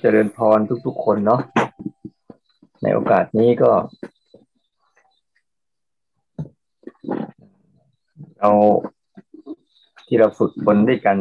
[0.00, 1.40] เจริญพรทุก ๆ คนเนาะ
[2.82, 3.70] ในโอกาสนี้ก็
[8.38, 8.50] เรา
[10.06, 11.16] ที่เราฝึกบนด้วยกัน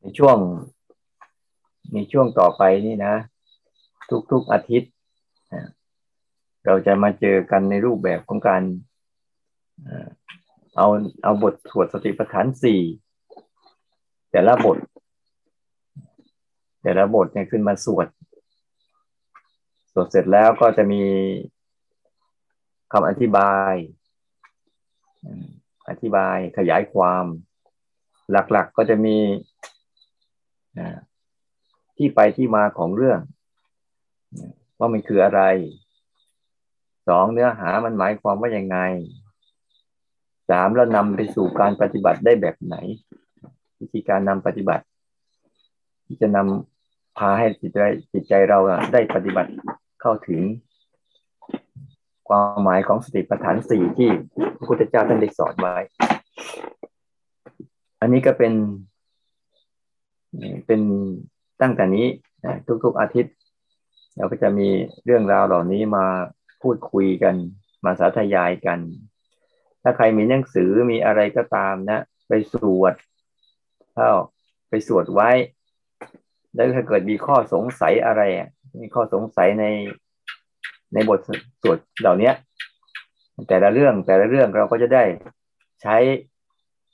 [0.00, 0.38] ในช่วง
[1.92, 3.14] ในช่วงต่อไปนี่นะ
[4.32, 4.92] ทุก ๆ อาทิตย์
[6.66, 8.62] เราจะมาเจอกันในรูปแบบของการ
[10.76, 10.86] เอา
[11.24, 12.80] เอาบทสวดสติปัฏฐานสี่
[14.30, 14.78] แต่ละบท
[16.98, 18.08] ละบทเนี่ยขึ้นมาสวด
[19.92, 21.02] สวดเสร็จแล้วก็จะมี
[22.92, 23.74] คำอธิบาย
[25.88, 27.24] อธิบายขยายความ
[28.30, 29.16] หลักๆกก็จะมี
[31.96, 33.20] ที่ไปที่มาของเรื่อง
[34.78, 35.42] ว่ามันคืออะไร
[37.08, 38.78] สองเนื้อหามันหมายความว่ายังไง
[40.50, 42.76] สามแล้วนำไปสู่การปฏิบัติได้แบบไหน
[43.80, 44.84] วิธีการนำปฏิบัติ
[46.06, 46.73] ที่จะนำ
[47.18, 47.80] พาให้จิตใจ
[48.12, 48.58] จิตใจเรา
[48.92, 49.50] ได้ปฏิบัติ
[50.00, 50.40] เข้าถึง
[52.28, 54.10] ความหมายของสติปัฏฐานสี่ที่
[54.56, 55.76] พระพุทธเจ้าท่านได้สอนไว้
[58.00, 58.52] อันนี้ก็เป็น
[60.66, 60.80] เป็น
[61.60, 62.06] ตั้งแต่นี้
[62.84, 63.34] ทุกๆอาทิตย์
[64.16, 64.68] เราก็จะมี
[65.04, 66.06] เรื่องราวเหล่านี้มา
[66.62, 67.34] พูดคุยกัน
[67.84, 68.78] มาสาธยายกัน
[69.82, 72.94] ถ้าใครมีหนังสือมีอะไรก็ตามนะ ไปสวด
[73.94, 74.10] เข้า
[74.68, 75.30] ไปสวดไว้
[76.54, 78.22] แล้วถ้าเกิดมีข้อสงสัยอะไร
[78.80, 79.64] มีข้อสงสัยใน
[80.94, 81.18] ในบท
[81.62, 82.32] สวดเหล่านี้
[83.48, 85.04] แต่ละเรื่องแต่ละเรื่องเราก็จะได้
[85.82, 85.96] ใช้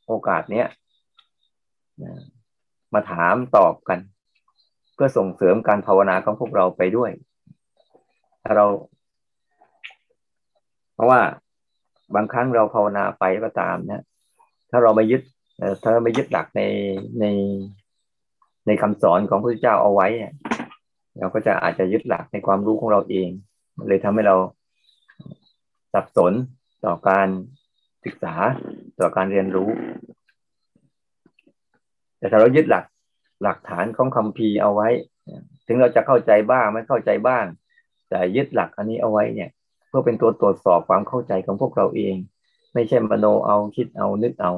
[0.06, 0.66] โอกาสเนี้ย
[2.94, 3.98] มาถามตอบกัน
[4.94, 7.10] เพื่อส่งเสริมการภาวนาของพวกเราไปด้วย
[8.44, 8.66] ถ้าเรา
[10.94, 11.20] เพราะว่า
[12.14, 14.02] บางครั้งเราภาวนาไปก็ตามนะ
[14.70, 15.22] ถ้าเราไม่ยึด
[15.82, 16.62] ถ้าเราไม่ยึดหลักใน
[17.20, 17.24] ใน
[18.70, 20.08] ในคำสอนของพระพุทธเจ้าเอาไว้
[21.18, 23.28] เราก็จะอาจจะยึดหลักในความรู้ของเราเอง
[23.88, 24.36] เลยทำให้เรา
[25.92, 26.32] สับสน
[26.84, 27.28] ต่อการ
[28.04, 28.34] ศึกษา
[29.00, 29.68] ต่อการเรียนรู้
[32.18, 32.84] แต่ถ้าเรายึดหลัก
[33.42, 34.88] หลักฐานของคำพีเอาไว้
[35.66, 37.44] ถึงเราจะเข้าใจบ้างไม่เข้าใจบ้าง
[38.08, 39.50] แต่ยึดหลักอันนี้เอาไว้เนี่ย
[39.88, 42.14] เพื่อเป็นตัวตรวจสอบความเข้าใจของพวกเราเอง
[42.74, 44.52] ไม่ใช่มโนเอาคิดเอานึกเอา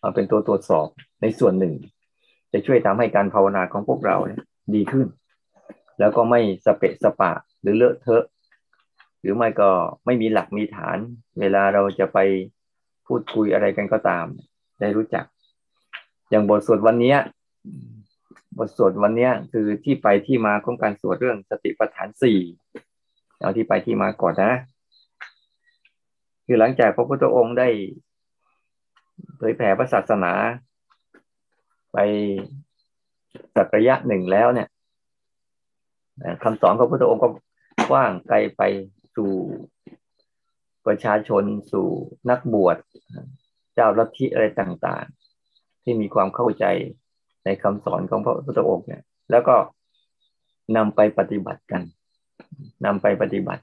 [0.00, 0.86] เอาเป็นตัวตรวจสอบ
[1.20, 1.74] ในส่วนหนึ่ง
[2.54, 4.42] จะช่วยทำให้การภาวนาของพวกเราเนี่ย
[4.74, 5.06] ดีขึ้น
[5.98, 7.32] แล้วก็ไม่สเปะสปะ
[7.62, 8.24] หรือเลอะเทอะ
[9.20, 9.70] หรือไม่ก็
[10.04, 10.98] ไม่มีหลักมีฐาน
[11.40, 12.18] เวลาเราจะไป
[13.06, 14.26] พูดคุยอะไรกันก็ตาม
[14.80, 15.24] ได้รู้จัก
[16.30, 17.14] อย่างบทสวดวันนี้
[18.58, 22.38] บทสวดวันนี้คือที่ไปที่มาของการสวดเรื่องสติปัฏฐานสี่
[23.40, 24.52] เอาที่ไปที่มาก่อนนะ
[26.46, 27.68] คือหลังจากพระพุทธองค์ได้
[29.36, 30.32] เผยแผ่พระศาสนา
[31.94, 31.98] ไป
[33.56, 34.68] สักระยะหนึ่งแล้วเนี่ย
[36.42, 37.28] คำสอนของพระพุทธองค์ก็
[37.90, 38.62] กว้างไกลไป
[39.16, 39.32] สู่
[40.86, 41.88] ประชาชนสู่
[42.30, 42.76] นักบวช
[43.74, 46.64] เจ้าลัทธิอะไรต่างๆ ที่มีความเข้าใจ
[47.44, 49.56] ในคำสอนของพระพุทธองค์เนี่ย แล้วก็
[50.76, 51.82] นำไปปฏิบัติกัน
[52.84, 53.62] นำไปปฏิบัติ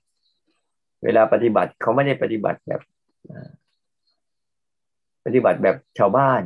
[1.03, 2.81] เวลาปฏิบัติเขาไม่ได้ปฏิบัติแบบ
[5.25, 6.41] ปฏิบัติแบบชาวบ้าน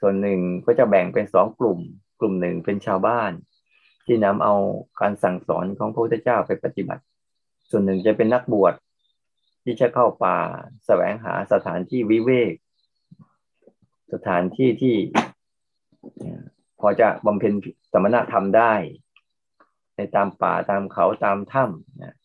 [0.00, 1.78] ส่วนหนึ่งก็จะแบ่งเป็นสองกลุ่ม
[2.20, 3.32] กลุ่มหนึ่งเป็นชาวบ้าน
[4.06, 4.54] ที่นำเอา
[5.00, 7.02] การสั่งสอนของพระพุทธเจ้าไปปฏิบัติ
[7.70, 8.74] ส่วนหนึ่งจะเป็นนักบวช
[9.64, 10.38] ที่จะเข้าป่า
[10.86, 12.54] แสวงหาสถานที่วิเวก
[14.12, 14.94] สถานที่ที่
[16.80, 17.52] พอจะบำเพ็ญ
[17.92, 18.72] สมณธรรมได้
[19.96, 22.16] ในตามป่าตามเขาตามถ้ำนะ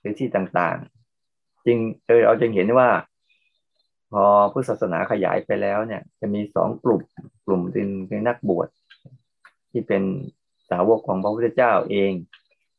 [0.00, 2.88] หรือที่ต่างๆจริงเออเราจึงเห็นว่า
[4.12, 7.00] พอพุทธศาสนาขยายไปแล้วเนี่ย จะมีสองกลุ่ม
[7.46, 8.68] กลุ่มเป็นเป็นนักบวช
[9.70, 10.02] ที่เป็น
[10.70, 12.12] สาวกของพระพุทธเจ้าเอง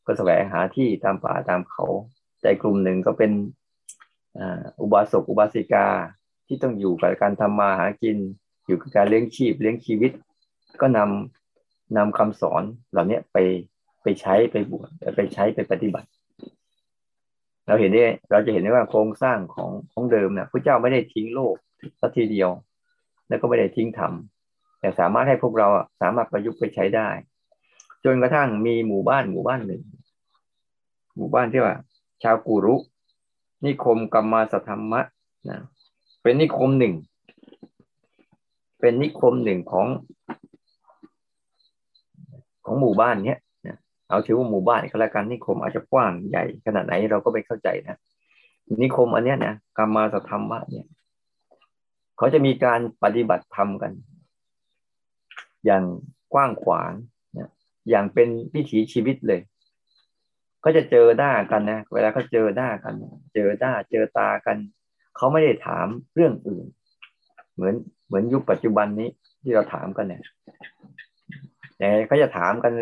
[0.06, 1.84] ก็แสวงหาที่ตามป่าตามเขา
[2.42, 3.32] ใจกลุ่มหนึ่งก็เป็น
[4.80, 5.86] อุบาสกอุบาสิกา
[6.46, 8.16] ที่ต้องอยู่กับการทำมาหากิน
[8.66, 10.12] อยู่กับการเลี้ยงชีพเลี้ยงชีวิต
[10.80, 13.38] ก็นำนำคำสอนเหล่านี้ไป
[14.02, 16.08] ไปใช้ไปบวชไปใช้ไปปฏิบัติ
[17.70, 21.54] เราเห็นได้เราจะเห็นได้ว่าโครงสร้างของของเดิมเนี่ยพระเจ้าไม่ได้ทิ้งโลก
[22.00, 22.50] สักทีเดียว
[23.28, 24.12] แล้วก็ไม่ได้ทิ้งธรรม
[24.80, 25.68] แต่สามารถให้พวกเรา
[26.00, 27.08] สามารถประยุกต์ไปใช้ได้
[28.04, 29.82] จนกระทั่งมีหมู่บ้านหมู่บ้านหนึ่ง
[31.16, 31.76] หมู่บ้านที่ว่า
[32.22, 32.74] ชาวกูรุ
[33.64, 35.00] นิคมกรรมาสธรรมะ
[35.48, 35.58] นะ
[36.22, 36.94] เป็นนิคมหนึ่ง
[38.80, 39.86] เป็นนิคมหนึ่งของ
[42.64, 43.40] ของหมู่บ้านเนี้ย
[44.10, 47.96] เอาถือว่าหมู่บ้านก็แล้วกันนิคมอาจจะกว้างใหญ่ขนาดไหนเราก็ไม่เข้าใจนะ
[48.82, 50.86] นิคมอันเนี้ยนะกรรมาสธรรมะเนี่ย
[52.18, 53.92] เขาจะมีการปฏิบัติธรรมกัน
[55.64, 55.82] อย่าง
[56.32, 56.92] กว้างขวาง
[57.90, 59.40] อย่างเป็นวิถีชีวิตเลย
[60.64, 62.94] ก็จะเจอหน้ากันนะเวลาเขาเจอหน้ากัน
[63.34, 64.56] เจอหน้าเจอตากัน
[65.16, 66.66] เขาไม่ได้ถามเรื่องอื่น
[67.54, 67.74] เหมือน
[68.06, 69.08] เหมือนยุคปัจจุบันนี้
[69.42, 70.22] ที่เราถามกันเนี่ย
[71.78, 72.72] แต่เขาจะถามกัน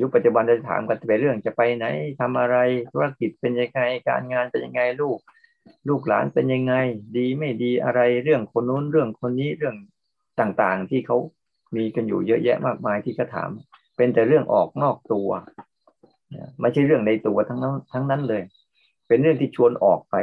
[0.00, 1.86] ยุคปัจจุบันจะถามกันไปเรื่องจะไปไหน
[2.20, 2.56] ทำอะไร
[2.92, 5.18] ธุรกิจเป็นยังไงการงานเป็นยังไงลูก
[5.88, 6.74] ลูกหลานเป็นยังไง
[7.16, 9.76] ดีไม่ดีอะไรเรื่องคนนู้นเรื่องคนนี้เรื่อง
[10.40, 11.16] ต่างๆ ที่เขา
[11.76, 13.50] มีกันอยู่เยอะแยะมากมายที่เขาถาม
[13.96, 15.28] เป็นแต่เรื่องออกนอกตัว
[16.60, 18.42] ไม่ใช่เรื่องในตัวทั้งนั้นทั้งนั้นเลย
[19.08, 20.14] เป็นเรื่องที่ชวนออกไป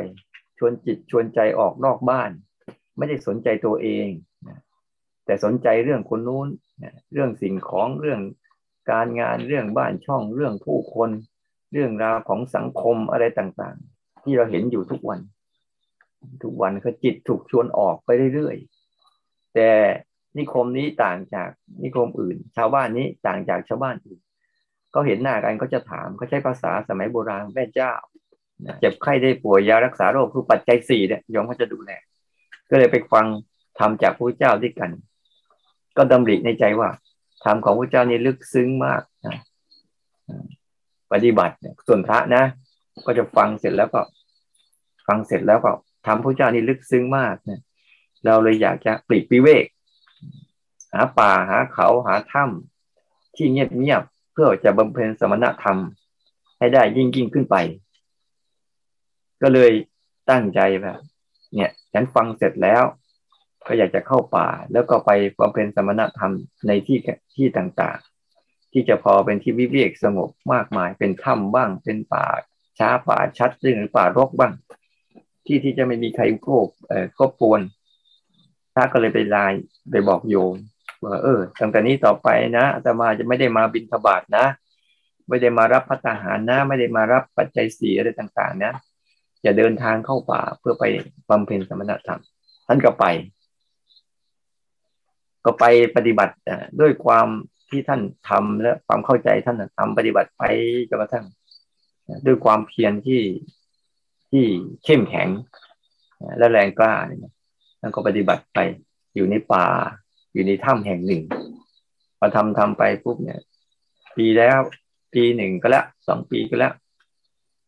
[0.58, 2.30] ชวนจิตชวนใจออกนอกบ้าน
[2.98, 4.08] ไม่ได้สนใจตัวเอง
[5.26, 6.48] แต่สนใจเรื่องคนนู้น
[7.14, 8.20] เรื่องสิ่งของเรื่อง
[8.90, 11.10] การงานเรื่องบ้านช่องเรื่องผู้คน
[11.72, 15.20] เรื่องราวของสังคมอะไรต่างๆ ที่เราเห็นอยู่ทุกวัน
[16.44, 19.70] ทุกวันคือจิตถูกชวนออกไปเรื่อยๆแต่
[20.38, 21.50] นิคมนี้ต่างจาก
[21.84, 24.20] นิคมอื่น ชาวบ้านนี้ต่างจากชาวบ้านอื่น
[24.96, 27.94] ก็เห็นหน้ากันก็จะถามเขาใช้ภาษาสมัยโบราณแม่เจ้า
[28.80, 31.92] เจ็บไข้ได้ป่วยยารักษาโรคคือปัจจัยสี่เนี่ยยอมเขาจะดูแล
[32.70, 33.26] ก็เลยไปฟัง
[33.80, 34.90] ทำจากพระเจ้าด้วยกัน
[35.98, 36.90] ก็ดำริในใจว่า
[37.44, 39.38] ธรรมของพระเจ้านี่ลึกซึ้งมากนะ
[41.12, 41.56] ปฏิบัติ
[41.88, 42.44] ส่วนพระนะ
[43.06, 44.02] ก็จะฟังเสร็จแล้วก็
[45.08, 45.72] ฟังเสร็จแล้วก็
[46.08, 47.60] ทำพระเจ้านี่ลึกซึ้งมากนะ
[48.26, 49.66] เราเลยอยากจะปลีกปิเวก
[50.94, 54.02] หาป่าหาเขาหาถ้ำที่เงียบเงียบ
[54.34, 55.78] เพื่อจะบำเพ็ญสมณธรรม
[56.58, 57.56] ให้ได้ยิ่งยิ่งขึ้นไป
[59.42, 59.72] ก็เลย
[60.30, 61.00] ตั้งใจแบบ
[61.56, 62.84] เนี่ย ฉันฟังเสร็จแล้ว
[63.68, 66.34] ก็อยากจะเข้าป่า แล้วก็ไปบำเพ็ญสมณธรรม
[66.68, 66.98] ในที่
[67.36, 72.26] ที่ต่างๆ ที่จะพอเป็นที่วิเวกสงบมากมาย เป็นถ้ำบ้าง เป็นป่า
[72.80, 74.54] ช้าป่าชัดซึ่งหรือป่ารกบ้าง
[75.46, 77.62] ที่ที่จะไม่มีใครโกบเอ่อก็ปวน
[78.74, 79.62] พระก็เลยไปไลน์
[79.92, 80.56] ไปบอกโยม
[81.04, 84.46] ว่าเออตั้งแต่นี้ต่อไปนะอาตมาจะไม่ได้มาบินทบาทนะ
[85.30, 88.74] ไม่ได้มารับพัฒหารนะ ไม่ได้มารับปัจจัยสีอะไรต่าง ๆ นะ
[89.46, 90.84] จะเดินทางเข้าป่าเพื่อไป
[91.30, 92.22] บำเพ็ญสมณธรรม
[92.68, 93.06] ท่านก็ไป
[95.46, 95.66] ก็ไป
[95.96, 96.34] ปฏิบัติ
[96.80, 97.28] ด้วยความ
[97.70, 100.44] ที่ท่านทำและความเข้าใจท่านทำปฏิบัติไป
[100.90, 101.26] จนกระทั่ง
[102.26, 103.22] ด้วยความเพียรที่
[104.32, 104.46] ที่
[104.84, 105.30] เข้มแข็ง
[106.38, 107.34] และแรงกล้าเนี่ย
[107.80, 108.60] ท่านก็ปฏิบัติไป
[109.16, 109.66] อยู่ในป่า
[110.34, 111.22] อยู่ในถ้ำแห่งหนึ่ง
[112.20, 113.40] พอทำทำไปปุ๊บเนี่ย
[114.18, 114.60] ปีแล้ว
[115.14, 116.74] ปีหนึ่งก็แล้วสองปีก็แล้ว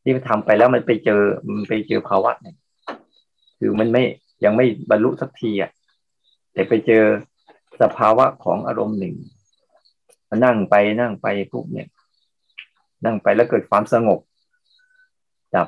[0.02, 1.22] ที่ทำไปแล้วมันไปเจอ
[1.56, 2.56] มันไปเจอภาวะเนี่ย
[3.60, 4.04] คือมันไม่
[4.46, 5.72] ยังไม่บรรลุสักทีอะ
[6.54, 7.04] แต่ไปเจอ
[7.82, 9.16] สภาวะของอารมณ์หนึ่ง
[10.46, 11.88] นั่งไปนั่งไปปุ๊บเนี่ย
[13.06, 14.20] นั่งไปแล้วเกิดความสงบ
[15.54, 15.68] จับ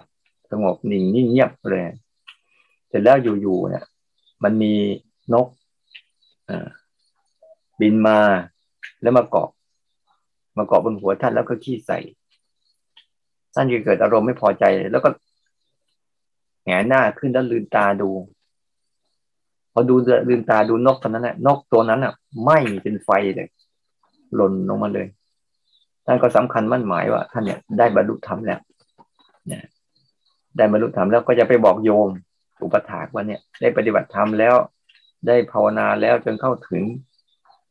[0.52, 1.84] สงบนิ่งนิ่งเงียบเลย
[2.88, 3.86] เสร็จแล้วอยู่ๆเนี่ย
[4.44, 4.74] มันมี
[5.34, 5.48] นก
[7.80, 8.20] บินมา
[9.02, 9.50] แล้วมาเกาะ
[10.58, 12.00] มาเกาะบนหัวท่านแล้วก็ขี้ใส่
[13.56, 15.10] ท่านก็เกิดอารมณ์ไม่พอใจ แล้วก็
[16.64, 18.10] แหงหน้าขึ้นแล้วลืมตาดู
[19.78, 19.96] พอดู
[20.30, 22.14] ลืมตาดูนกตัวนั้นนะนกตัวนั้นอะ
[22.44, 23.48] ไหม้เป็นไฟเลย
[24.36, 25.08] หล่นลงมาเลย
[26.06, 28.60] ท่านก็สำคัญมั่นหมายว่า ท่านเนี่ยได้บรรลุธรรมแล้ว
[29.50, 29.62] นี่ย
[30.58, 32.10] ได้บรรลุธรรมแล้วก็จะไปบอกโยม
[32.64, 34.56] อุปถากว่าเนี่ย ได้ปฏิบัติธรรมแล้ว
[35.28, 36.84] ได้ภาวนาแล้วจนเข้าถึง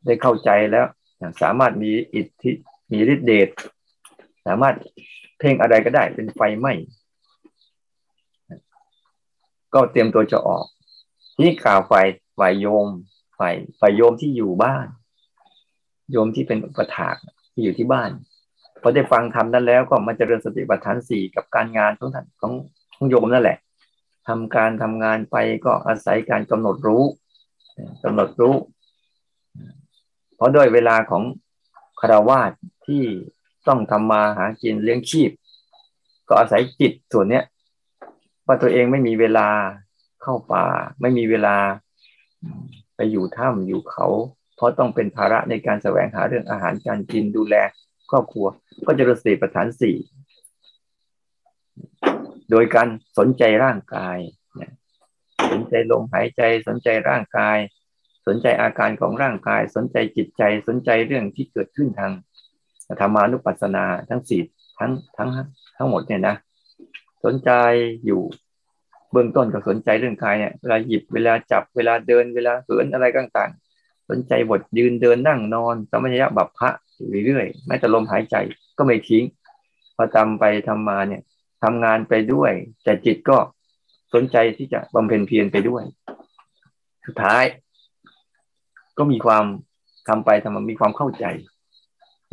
[0.05, 0.85] ได้เข้าใจแล้ว
[1.41, 2.51] สามารถมีอิทธิ
[2.91, 3.49] มีฤทธิเดช
[4.45, 4.75] สามารถ
[5.39, 6.73] เพ่งอะไรก็ได้เป็นไฟไหม้
[9.73, 10.65] ก็เตรียมตัวจะออก
[11.37, 12.07] ที่ข่าวฝ่าย
[12.39, 12.87] ฝ่ายโยม
[13.39, 14.87] ฝ่ายฝ่ายโยมที่อยู่บ้าน
[16.11, 17.15] โยมที่เป็นอุปถาก
[17.53, 18.11] ที่อยู่ที่บ้าน
[18.81, 22.53] พอได้ฟังคำนั้นแล้วก็มาเจริญสติปัฏฐานสี่กับการงานของท่านของ
[22.95, 23.57] ของโยมนั่นแหละ
[24.27, 27.03] ทำการทำงานไปก็อาศัยการกำหนดรู้
[28.03, 28.55] กำหนดรู้
[30.35, 31.23] เพราะด้วยเวลาของ
[31.99, 32.51] คารวาส
[32.85, 33.03] ที่
[33.67, 35.31] ต้องทำมาหากินเลี้ยงชีพ
[36.27, 37.43] ก็อาศัยจิตส่วนเนี้ย
[38.47, 39.47] ว่าตัวเองไม่มีเวลา
[40.25, 40.65] เข้าป่า
[41.01, 41.57] ไม่มีเวลา
[42.95, 44.07] ไปอยู่ถ้ำอยู่เขา
[44.55, 47.55] เพราะต้องเป็นภาระในการแสวงหาเรื่องอาหารการกินดูแล
[48.11, 48.47] ครอบครัว
[48.87, 49.95] ก็จะรสติประฐานสี่
[52.51, 54.17] โดยการสนใจร่างกาย
[55.51, 57.57] สนใจลมหายใจสนใจร่างกาย
[58.27, 62.11] สนใจอาการของร่างกาย สนใจจิตใจสนใจเรื่องที่เกิดขึ้นทาง
[63.01, 64.41] ธรรมานุปัสสนาทั้งสี่
[64.79, 65.29] ทั้งทั้ง
[65.77, 66.35] ทั้งหมดเนี่ยนะ
[67.23, 67.51] สนใจ
[68.05, 68.21] อยู่
[69.15, 76.69] เบื้องต้นก็สนใจเรื่องกายเนี่ยเวลาหยิบเวลาจับเวลาเดินเวลาเหินอะไรต่างๆ สนใจบทยืนเดินนั่งนอนสมัญญะบัพพะ
[77.25, 78.35] เรื่อยๆแม้แต่ลมหายใจ
[78.77, 79.23] ก็ไม่ทิ้ง
[79.95, 81.21] พอทำไปทำมาเนี่ย
[81.63, 82.51] ทำงานไปด้วย
[82.83, 83.37] แต่จิตก็
[84.13, 85.83] สนใจที่จะบำเพ็ญเพียรไปด้วย
[87.05, 87.43] สุดท้าย
[88.97, 89.45] ก็มีความ
[90.07, 91.25] ทำไปทำมามีความเข้าใจ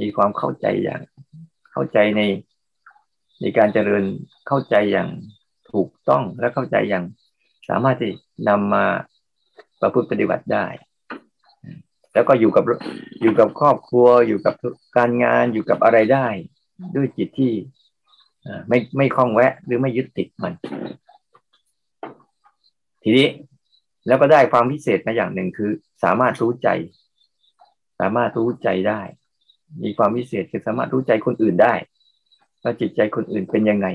[0.00, 1.00] มีความเข้าใจอย่าง
[1.72, 2.22] เข้าใจใน
[3.40, 4.04] ในการเจริญ
[4.48, 5.08] เข้าใจอย่าง
[5.74, 7.04] ถูกต้องและเข้าใจอย่าง
[7.68, 8.10] สามารถที่
[8.48, 8.84] นำมา
[9.80, 10.66] ประพฤติปฏิบัติได้
[12.14, 12.64] แล้วก็อยู่กับ
[13.22, 14.54] อยู่กับครอบครัว อยู่กับ
[14.96, 16.26] การงานอยู่กับอะไรได้
[16.96, 17.52] ด้วยจิตที่
[18.68, 20.54] ไม่ไม่คล้องแวะ หรือไม่ยึดติดมัน
[23.02, 23.28] ทีนี้
[24.06, 25.70] แล้วก็ได้ความพิเศษมาอย่างหนึ่งคือ
[26.04, 26.68] สามารถรู้ใจ
[28.00, 29.02] สามารถรู้ใจได้
[29.82, 31.74] มีความพิเศษคือสามารถรู้ใจคนอื่นได้
[32.62, 33.86] ว่าจิตใจคนอื่นเป็นยังไง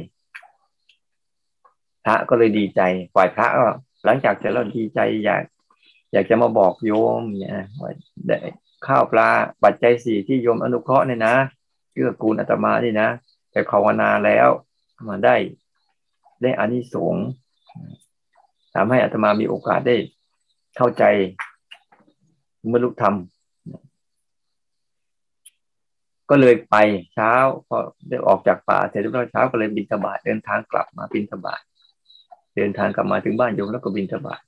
[2.08, 2.82] ระก็เลยดีใจ
[3.16, 3.68] ฝ่ายพระก็
[4.06, 5.44] หลังจากเสร็จแล้วดีใจอยาก
[6.14, 7.92] อยากจะมาบอกโยมเนี่ยว่า
[8.28, 8.38] ได้
[8.88, 9.30] ข้าวปลา
[9.64, 11.36] ปัจจัยสี่ที่โยมอนุเคราะห์เนี่ยนะ
[11.94, 13.10] เกื้อกูลอาตมานี่นะ
[13.52, 14.48] ไปภาวนาแล้ว
[15.08, 15.36] มาได้
[16.42, 17.26] ได้อานิสงส์
[18.76, 19.96] ทำให้อาตมามีโอกาสได้
[20.78, 21.04] เข้าใจ
[22.70, 23.16] เมรุธรรม
[26.30, 26.76] ก็เลยไป
[27.14, 27.32] เช้า
[27.68, 27.78] พอ
[28.10, 31.62] ได้ออกจากป่าเสร็จแล้วเช้าก็เลยบินทบาทเดินทางกลับมาบินทบาท
[32.58, 34.42] เดินทางกลับมาถึงบ้านโยมแล้วก็บินทบาท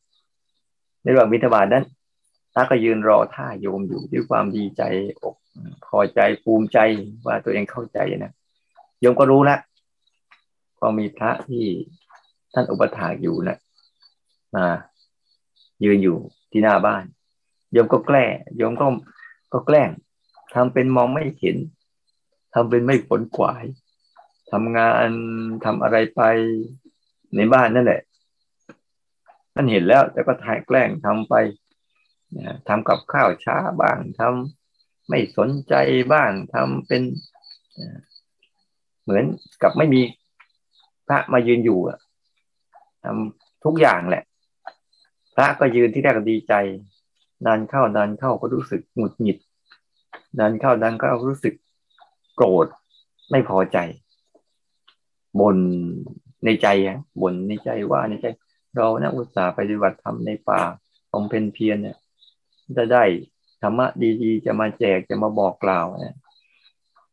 [1.02, 1.86] ในระหว่างบินทบาทนั้น
[2.56, 4.82] ตาก็ยืนรอท่าโยมอยู่ด้วยความดีใจ
[5.24, 5.36] อก
[5.86, 6.80] พอใจภูมิใจ
[7.26, 8.34] ว่าตัวเองเข้าใจนะ
[9.00, 9.60] โยมก็รู้ล้ว
[10.82, 11.66] ก็มีพระที่
[12.54, 13.58] ท่านอุปถากอยู่นะ
[14.56, 14.66] มา
[15.84, 16.18] ยืนอยู่
[16.52, 17.04] ที่หน้าบ้าน
[17.72, 18.26] โยมก็แกล้
[18.58, 18.88] โยมก็
[19.54, 19.90] ก็แกล้ง
[20.54, 21.58] ทำเป็นมองไม่เห็น
[22.54, 23.66] ทำเป็นไม่ผลขวาย
[24.52, 25.10] ทำงาน
[25.66, 26.22] ทำอะไรไป
[27.36, 28.02] ในบ้านนั่นแหละ
[29.54, 31.34] ท่านเห็นแล้ว แต่ก็ถ่ายแกล้งทำไป
[32.68, 35.74] ทำกับข้าวช้าบ้างทำไม่สนใจ
[36.14, 37.02] บ้างทำเป็น
[39.04, 39.24] เหมือน
[39.64, 40.02] กับไม่มี
[41.08, 41.80] พระมายืนอยู่
[43.04, 44.24] ทำทุกอย่างแหละ
[45.36, 46.54] พระก็ยืนที่แรกดีใจ
[47.46, 49.38] นานเข้านานเข้าก็รู้สึกหงุดหงิด
[50.40, 51.54] นานเข้านานเข้ารู้สึก
[52.36, 52.68] โกรธ
[53.32, 53.78] ไม่พอใจ
[55.40, 55.58] บน
[56.46, 58.26] ในใจอะบ่นในใจว่าในใจ
[58.76, 60.62] เรานะอุตส่าห์ปฏิบัติธรรมในป่า
[61.12, 61.98] บำเพ็ญเพียรเนี่ย
[62.78, 63.04] จะได้
[63.62, 63.86] ธรรมะ
[64.22, 66.16] ดีๆ จะมาแจกจะมาบอกกล่าวนะ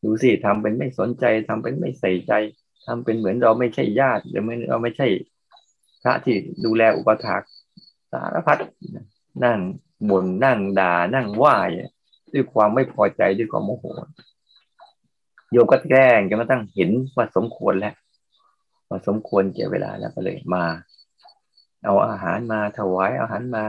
[0.02, 2.32] ดูสิทำเป็นไม่สนใจทำเป็นไม่ใส่ใจ
[2.86, 5.06] ทำเป็นเหมือนเราไม่ใช่ญาติหรือเหมือนเราไม่ใช่
[6.02, 7.42] พระที่ดูแลอุปถาก
[8.12, 8.58] สารพัด
[9.44, 9.58] นั่ง
[10.10, 11.56] บ่นนั่งด่านั่งว่า
[12.32, 13.84] ด้วยความไม่พอใจด้วยความโมโห
[15.52, 17.94] โยมก็แกล้งจนกระทั่งเห็นว่าสมควรแล้ว
[18.88, 20.64] ว่าสมควรเกี่ยวเวลาแล้วก็เลยมา
[21.84, 23.64] เอาอาหารมาถวายอาหารมา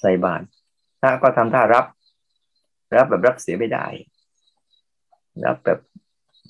[0.00, 0.44] ใส่บาตร
[1.00, 1.84] ถ้าก็ทำท่ารับ
[2.96, 3.86] รับแบบรับเสียไม่ได้
[5.44, 5.78] รับแบบ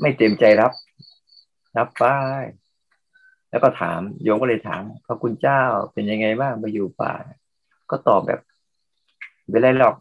[0.00, 0.72] ไม่เต็มใจรับ
[1.76, 2.04] รับไป
[3.50, 5.62] แล้วก็ถามโยมก็เลยถามพระคุณเจ้า
[5.92, 7.12] เป็นยังไงบ้างมาอยู่ป่า
[7.90, 8.40] ก็ตอบแบบ
[9.48, 9.96] ไม่ไรหรอก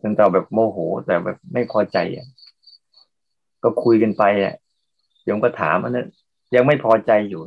[0.00, 2.26] จนตอบแบบโมโหแต่แบบไม่พอใจอะ
[3.62, 4.54] ก็คุยกันไปอะ
[5.28, 6.08] โยมก็ถามอันนั้น
[6.54, 7.42] ยังไม่พอใจอยู่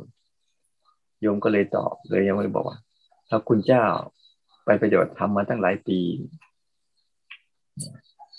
[1.20, 2.78] โยมก็เลยตอบเลยยังไม่บอกว่า
[3.28, 3.84] พระคุณเจ้า
[4.64, 5.98] ไปประโยชน์ทำมาตั้งหลายปี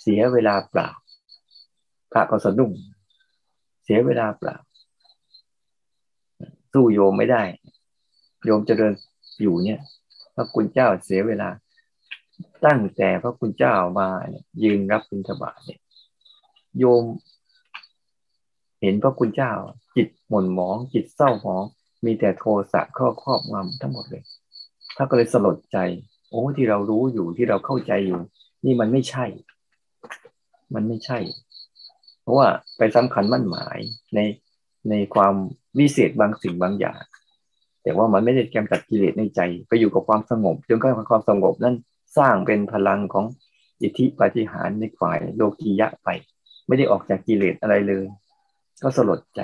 [0.02, 0.90] เสียเวลาเปล่า
[2.12, 2.72] พระก็สะดุ้ง
[3.84, 4.56] เสียเวลาเปล่า
[6.74, 7.44] สู้โยมไม่ได้
[8.46, 8.94] โยมจะเดิน
[9.42, 9.80] อยู่เนี่ย
[10.36, 11.50] พระคุณเจ้าเสียเวลา
[12.66, 15.80] ตั้งแต่พระคุณเจ้ามาเนี่ยืนรับบิณฑบาตเนี่ย
[16.80, 17.04] โยม
[18.84, 19.54] เห็นพระคุณเจ้า
[19.96, 21.64] จิตหม่นหมอง จิตเศร้าหมอง
[22.06, 24.24] มีแต่โทสะครอบครอบงำทั้งหมดเลย
[24.96, 25.78] ถ้าก็เลยสลดใจ
[26.30, 28.20] โอ้ที่เรารู้อยู่ที่เราเข้าใจอยู่
[28.66, 29.26] นี่มันไม่ใช่
[30.74, 31.20] มันไม่ใช่
[32.22, 32.48] เพราะว่า
[32.78, 33.78] ไปสำคัญมั่นหมาย
[34.16, 34.20] ใน
[34.90, 35.34] ในความ
[35.80, 37.00] วิเศษบางสิ่งบางอย่าง
[37.84, 41.76] แต่ว่ามันไม่ได้แกำจัดกิเลสในใจ ไปอยู่กับความสงบจนกระทั่งความสงบนั้น
[42.18, 43.26] สร้างเป็นพลังของ
[43.82, 46.10] อิทธิปฏิหารในฝ่ายโลกียะไป
[46.68, 48.06] ไม่ได้ออกจากกิเลสอะไรเลย
[48.84, 49.42] ก็สลดใจ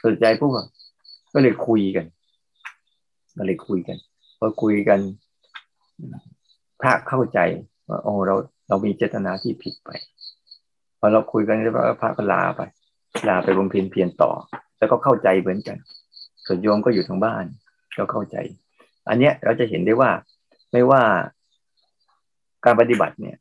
[0.00, 0.52] สลดใจพวก
[1.34, 2.06] ก็เลยคุยกัน
[3.36, 3.96] ก็เลยคุยกัน
[4.38, 5.00] พอคุยกัน
[6.80, 7.38] พระเข้าใจ
[7.88, 8.34] ว่าโอ้เรา
[8.68, 9.90] เรามีเจตนาที่ผิดไป
[10.98, 12.60] พอเราคุยกันแล้วพระก็ลาไป
[13.28, 14.32] ลาไปบำเพ็ญเพียรต่อ
[14.78, 15.76] แล้วก็เข้าใจเหมือนกัน
[16.46, 17.44] ส่วนโยมก็อยู่ทางบ้าน
[17.96, 18.36] ก็เข้าใจ
[19.08, 20.10] อันเนี้ยเราจะเห็นได้ว่า
[20.72, 21.02] ไม่ว่า
[22.64, 23.36] การปฏิบัติเนี่ย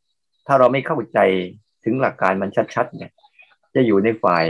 [0.48, 1.20] ถ้าเราไม่เข้าใจ
[1.84, 3.12] ถึงหลักการมันชัดๆเนี่ย
[3.75, 4.46] จะอยู่ในฝ่าย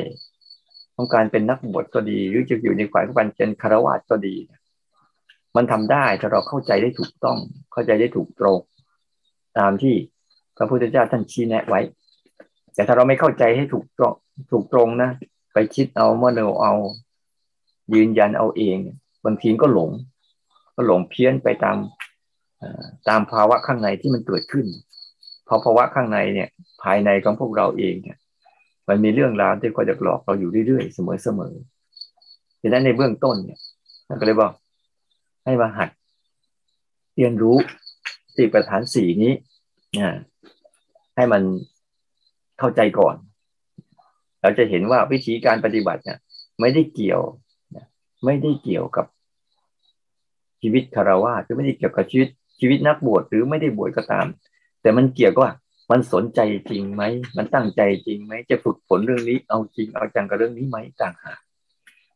[1.01, 4.36] ของการเป็นนักบวชก็ดี หรือจะอยู่ในฝ่ายของการเป็นคารวะก็ดี
[5.55, 7.38] มันทำได้ถ้าเราเข้าใจได้ถูกต้อง
[7.74, 8.60] เข้าใจได้ถูกตรง
[9.60, 9.96] ตามที่
[10.58, 11.81] พระพุทธเจ้าท่านชี้แนะไว้
[12.74, 14.13] แต่ถ้าเราไม่เข้าใจให้ถูกตรง
[14.51, 15.10] ถูกตรงนะ
[15.53, 16.74] ไปคิดเอาเมื่อเราเอา
[17.93, 18.77] ยืนยันเอาเอง
[19.25, 19.89] บางทีก็หลง
[20.75, 21.77] ก็หลงเพี้ยนไปตาม
[23.10, 24.65] ตามภาวะข้างในที่มันเกิดขึ้น
[25.51, 26.50] ภราะภาวะข้างในเนี่ย
[26.84, 28.17] ภายในของพวกเราเองเนี่ย
[28.91, 31.00] มันมีเรื่องราวที่คอยจะหลอกเราอยู่เรื่อยๆ เส
[31.39, 33.60] มอๆดังนั้นในเบื้องต้นเนี่ย
[34.07, 34.53] ท่านก็เลยบอก
[35.45, 35.89] ให้มาหัด
[37.15, 37.57] เรียนรู้
[38.36, 39.33] สี่ประธานสี่นี้
[40.00, 40.10] นะ
[41.15, 41.41] ให้มัน
[42.60, 43.15] เข้าใจก่อน
[44.41, 46.17] เราจะเห็นว่าวิธีการปฏิบัติเนี่ย
[46.60, 47.21] ไม่ได้เกี่ยว
[48.25, 49.05] ไม่ได้เกี่ยวกับ
[50.62, 52.29] ชีวิตคารวะคือไม่ได้เกี่ยวกับชีวิต
[52.60, 54.25] ชีวิตนักบวชหรือไม่ได้บวชก็ตาม
[54.81, 55.53] แต่มันเกี่ยวกับว่า
[55.91, 57.03] มันสนใจจริงไหม
[57.38, 61.39] มันตั้งใจจริงไหม จะฝึกฝนเรื่องนี้ เอาจริง เอาจังกับเรื่องนี้ไหมต่างหาก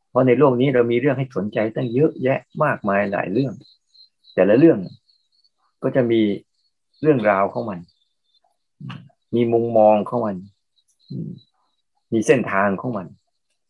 [0.10, 3.53] เพราะในโลกนี้เรามีเรื่องให้สนใจตั้งเยอะแยะมากมายหลายเรื่อง
[4.36, 4.79] แต่ละเรื่อง
[5.84, 6.22] ก็จะมี
[7.01, 7.79] เรื่องราวของมัน
[9.36, 10.38] มีมุมมองของมัน
[12.13, 13.08] มีเส้นทางของมัน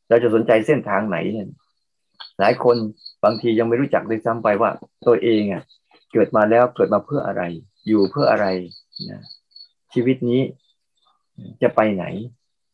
[0.09, 1.47] เราจะสนใจเส้นทางไหนเนี่ย
[2.39, 2.75] หลายคน
[3.23, 4.69] บางทียังไม่รู้จักเลยซ้ำไปว่า
[5.07, 5.63] ตัวเองอะ
[6.13, 7.43] เกิดมาแล้วเกิดมาเพื่ออะไร
[7.87, 8.45] อยู่เพื่ออะไร
[9.09, 9.21] นะ
[9.95, 10.41] ชีวิตนี้
[11.61, 12.05] จะไปไหน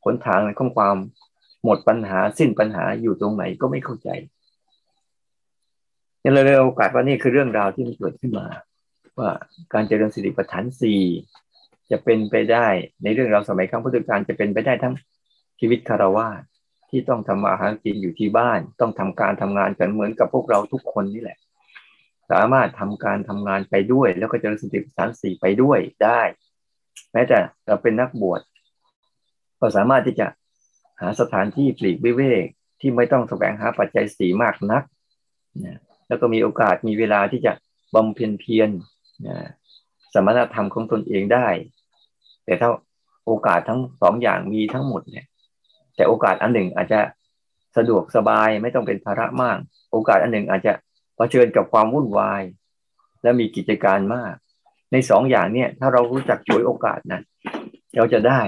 [0.04, 0.96] หนทางของความ
[1.64, 4.10] หมดปัญหาสิ้นปัญหาอยู่ตรงไหนก็ไม่เข้าใจ
[6.22, 8.48] นี่เราเลยโอกาสว่านี่คือเรื่องราวที่มันเกิดขึ้นมา
[9.20, 9.30] ว่า
[9.74, 11.02] การเจริญสิริปัฏฐานสี่
[11.92, 12.68] จะเป็นไปได้
[13.04, 14.94] ในเรื่องราวสมัยครั้งพุทธกาลจะเป็นไปได้ทั้ง
[15.60, 16.28] ชีวิตคารวะ
[16.90, 21.38] ที่ต้องทำอาหารกินอยู่ที่บ้าน ต้องทำการทำงานกันเหมือนกับพวกเราทุกคนนี่แหละ
[22.32, 26.22] สามารถทำการทำงานไปด้วย แล้วก็เจริญสติปัฏฐานสี่ไปด้วยได้
[27.14, 28.42] แม้แต่เราเป็นนักบวช
[29.60, 30.28] ก็สามารถที่จะ
[31.02, 32.46] หาสถานที่ปลีกวิเวก
[32.82, 34.84] ที่ไม่ต้องแสวงหาปัจจัยสีมากนัก
[35.66, 37.52] นะแล้วก็มีโอกาสมีเวลาที่จะ
[37.96, 38.70] บำเพ็ญเพียร
[39.28, 39.38] นะ
[40.14, 41.48] สมณธรรมของตนเองได้
[42.46, 42.70] แต่ถ้า
[43.26, 45.26] โอกาสทั้งสองอย่างมีทั้งหมดเนี่ย
[45.96, 47.00] แต่โอกาสอันหนึ่งอาจจะ
[47.78, 49.58] สะดวกสบายไม่ต้องเป็นภาระมาก
[49.92, 50.74] โอกาสอันหนึ่งอาจจะ
[51.16, 52.42] เผชิญกับความวุ่นวาย
[53.24, 54.36] และมีกิจการมาก
[54.92, 57.24] ในสองอย่างเนี่ย ถ้าเรารู้จักช่วยโอกาสนั้น
[57.98, 58.42] เราจะได้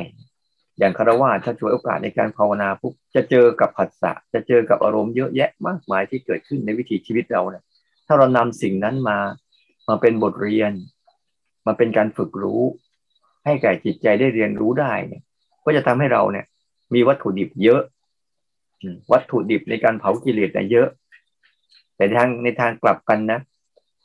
[0.80, 7.64] อย่างคารวะถ้าช่วยโอกาสในการภาวนาปุ๊บจะเจอกับผัสสะจะเจอกับอารมณ์เยอะแยะมากมายที่เกิดขึ้นในวิถีชีวิตเราเนี่ย
[8.08, 9.18] ถ้าเรานำสิ่งนั้นมา
[9.90, 10.72] มาเป็นบทเรียน
[11.68, 12.64] มาเป็นการฝึกรู้
[13.46, 15.22] ให้แก่จิตใจได้เรียนรู้ได้เนี่ย
[15.66, 16.46] ก็จะทำให้เราเนี่ย
[16.94, 17.82] มีวัตถุดิบเยอะ
[19.12, 20.88] วัตถุดิบในการเผากิเลสเนี่ยเยอะ
[21.96, 23.40] แต่ทางในทางกลับกันนะ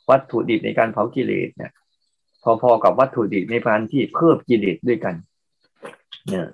[0.09, 1.71] วัตถุดิบในการเผากิเลสเนี่ย
[2.43, 5.15] พอๆกับวัตถุดิบในการที่เพิ่มกิเลสด้วยกัน
[6.27, 6.47] เนี่ย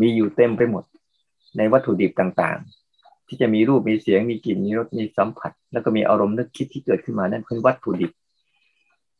[0.00, 0.84] มีอยู่เต็มไปหมด
[1.56, 8.10] ในวัตถุดิบต่างๆ ที่จะมีรูปมีเสียงมีกลิ่นมีรสมีสัมผัส แล้วก็มีอารมณ์นึกคิดที่เกิดขึ้นมานั่นคือวัตถุดิบ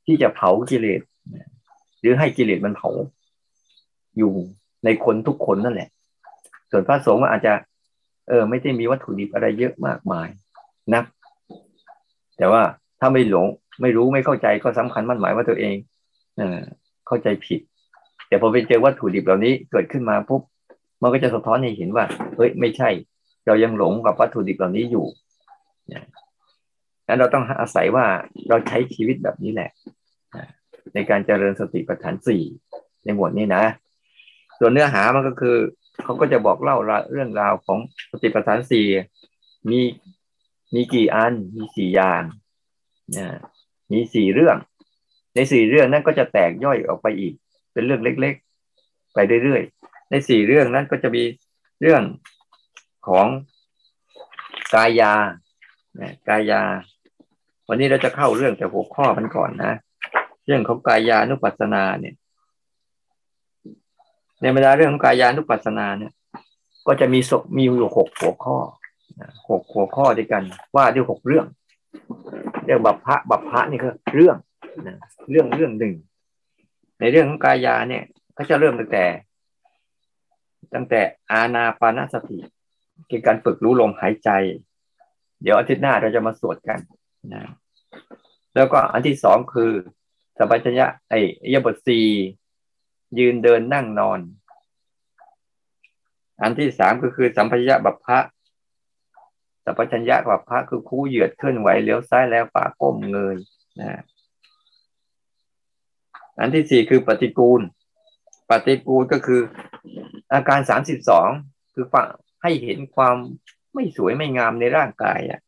[0.06, 1.00] ที่จะเผากิเลส
[2.00, 2.90] หรือให้กิเลสมันเผา
[4.18, 4.32] อยู่
[4.84, 5.88] ในคนทุกคนนั่นแหละ
[6.70, 7.52] ส่วนพระสงฆ์อาจจะ
[8.28, 10.28] เออ ไม่ได้มีวัตถุดิบอะไรเยอะมากมาย
[10.94, 11.04] นัก
[12.36, 12.62] แต่ว่า
[13.00, 13.46] ถ้าไม่หลง
[13.80, 15.76] ไม่รู้ไม่เข้าใจก็สำคัญมั่นหมายว่าตัวเอง
[16.36, 16.42] เอ
[17.06, 17.60] เข้าใจผิด
[18.28, 20.42] แต่พอไปเจอวัตถุดิบเหล่านี้เกิดขึ้นมาปุ๊บ
[21.02, 22.04] มันก็จะสะท้อนให้เห็นว่า
[22.36, 22.90] เฮ้ยไม่ใช่
[23.46, 25.06] เรายังหลงกับวัตถุดิบเหล่านี้อยู่
[27.06, 28.04] นั้นเราต้องอาศัยว่า
[28.48, 29.70] เราใช้ชีวิตแบบนี้แหละ
[30.94, 32.42] ในการเจริญสติปัฏฐานสี่
[33.04, 33.64] ในหมวดนี้นะ
[34.58, 35.56] ส่วนเนื้อหามันก็คือ
[36.02, 36.76] เขาก็จะบอกเล่า
[37.12, 37.78] เรื่องราวของ
[38.10, 38.86] สติปัฏฐานสี่
[39.70, 39.80] มี
[40.74, 42.22] มีกี่อันมีสี่อย่าง
[43.16, 43.26] นะ
[43.92, 44.56] มีสี่เรื่อง
[45.34, 47.34] ในสี่เรื่องนั้นก็จะแตกย่อยออกไปอีก
[47.72, 51.22] เป็นเรื่องเล็กๆ ไปเรื่อยๆ ในสี่เรื่องนั้นก็จะมี
[51.80, 52.02] เรื่อง
[53.08, 53.26] ของ
[54.74, 55.14] กายา
[56.00, 56.62] นะกายา
[57.68, 59.72] วันนี้เราจะเข้าเรื่องแต่หัวข้อมันก่อนนะ
[60.46, 62.14] เรื่องของกายานุปัสสนาเนี่ย
[64.40, 66.12] ในบรรดาเรื่องของกายานุปัสสนาเนี่ย
[66.86, 67.20] ก็จะมี
[67.56, 68.56] มีอยู่หกหัวข้อ
[69.50, 70.42] หกหัวข้อด้วยกัน
[70.76, 71.46] ว่าด้วยหกเรื่อง
[72.66, 74.36] เรื่องบัพพะบัพพะนี่คือเรื่อง
[74.86, 74.98] นะ
[75.30, 75.94] เรื่องเรื่องหนึ่ง
[77.00, 78.04] ในเรื่องของกายาเนี่ย
[78.36, 79.04] ก็จะเริ่มตั้งแต่
[80.74, 81.00] ตั้งแต่
[81.30, 82.38] อาณาปานสติ
[83.10, 84.30] คือการฝึกรู้ลมหายใจ
[85.42, 86.78] เดี๋ยวอาทิตย์หน้าเราจะมาสวดกัน
[87.34, 87.42] นะ
[88.54, 89.72] แล้วก็อันที่สองคือ
[90.36, 91.20] สัพพัญญะไอ้
[91.52, 92.00] ยบทสี
[93.18, 94.20] ยืนเดินนั่งนอน
[96.42, 98.18] อันที่สามก็คือสัมพยะบัพพะ
[99.68, 103.36] สัพพัญญะบัพพะคือคู่เหยียดเคลื่อนไหวเลี้ยวซ้ายแล้วฝ่าก้มเงย
[103.80, 104.00] นะ
[106.38, 107.60] อันที่สี่คือปฏิกูล
[108.50, 109.40] ปฏิกูลก็คือ
[110.32, 111.28] อาการสามสิบสอง
[111.74, 112.06] คือฝัง
[112.42, 113.16] ให้เห็นความ
[113.74, 115.40] ไม่สวยไม่งามในร่างกายอะ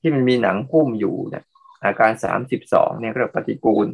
[0.00, 1.44] ที่มันมีหนังหุ้มอยู่นะ
[1.84, 3.86] อาการสามสิบสองเนี่ยเรียกปฏิกูล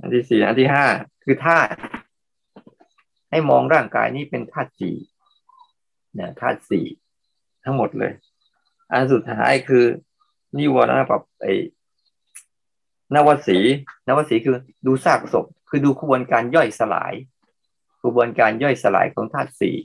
[0.00, 0.86] อันที่สี่อันที่ห้า
[1.24, 1.70] คือธาตุ
[3.30, 4.96] ให้มองร่างกายนี้เป็นธาตุสี่
[6.14, 6.86] เนี่ยธาตุสี่
[7.64, 8.12] ทั้งหมดเลย
[8.90, 9.84] อันสุดท้ายคือ
[10.58, 11.46] นิวรณ์แบบไอ
[13.14, 13.58] นวสี
[14.06, 17.12] นวสีคือดูซากศพ คือดูกระบวนการย่อยสลาย
[18.02, 19.76] กระบวนการย่อยสลายของธาตุสี่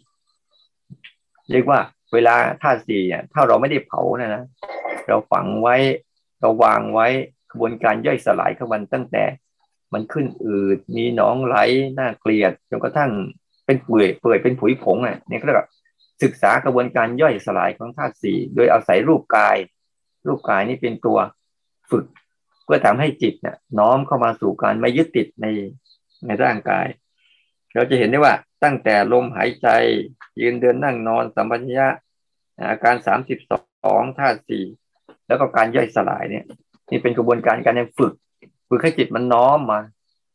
[1.52, 1.80] เรียกว่า
[2.14, 4.44] เวลาธาตุสี่เนี่ยถ้าเราไม่ได้เผานะนะ
[5.08, 5.76] เราฝังไว้
[6.40, 7.08] เราวางไว้
[7.52, 9.24] กระบวนการย่อยสลายของมันตั้งแต่
[9.94, 11.56] มันขึ้นอืดมีหนองไหล
[11.98, 13.12] น่าเกลียดจนกระทั่ง
[13.66, 15.68] เป็นเปื่อยเปื่อยเป็นผุยผงอะนี่ก็เรียกว่า
[16.24, 19.58] ศึกษากระบวนการย่อยสลายของธาตุสี่โดยอาศัยรูปกาย
[20.28, 21.18] รูปกายนี่เป็นตัว
[21.92, 22.06] ฝึก
[22.66, 25.46] เพื่อทำให้จิตเนี่ยน้อมเข้ามาสู่การไม่ยึดติดใน
[26.26, 26.88] ในร่างกาย
[27.74, 29.68] เราจะเห็นได้ว่าตั้งแต่ลมหายใจ
[30.42, 31.88] ยืนเดินนั่งนอนสัมปัญญะ
[32.70, 33.54] อาการสามสิบส
[33.94, 34.66] องธาตุสี่
[35.28, 36.46] แล้วก็การย่อยสลายเนี่ย
[36.90, 38.14] นี่เป็นกระบวนการการฝึก
[38.70, 39.80] ฝึกให้จิตมันน้อมมา